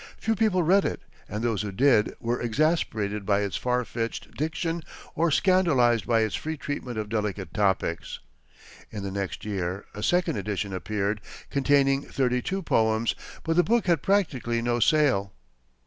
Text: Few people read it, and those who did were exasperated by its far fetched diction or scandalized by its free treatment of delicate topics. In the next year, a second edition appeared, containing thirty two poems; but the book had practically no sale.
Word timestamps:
Few 0.17 0.33
people 0.35 0.63
read 0.63 0.83
it, 0.83 1.03
and 1.29 1.43
those 1.43 1.61
who 1.61 1.71
did 1.71 2.15
were 2.19 2.41
exasperated 2.41 3.23
by 3.23 3.41
its 3.41 3.55
far 3.55 3.85
fetched 3.85 4.31
diction 4.35 4.81
or 5.13 5.29
scandalized 5.29 6.07
by 6.07 6.21
its 6.21 6.33
free 6.33 6.57
treatment 6.57 6.97
of 6.97 7.07
delicate 7.07 7.53
topics. 7.53 8.17
In 8.89 9.03
the 9.03 9.11
next 9.11 9.45
year, 9.45 9.85
a 9.93 10.01
second 10.01 10.37
edition 10.37 10.73
appeared, 10.73 11.21
containing 11.51 12.01
thirty 12.01 12.41
two 12.41 12.63
poems; 12.63 13.13
but 13.43 13.55
the 13.57 13.61
book 13.63 13.85
had 13.85 14.01
practically 14.01 14.59
no 14.59 14.79
sale. 14.79 15.33